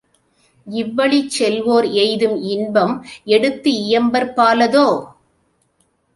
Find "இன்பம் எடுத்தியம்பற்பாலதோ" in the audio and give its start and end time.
2.47-4.87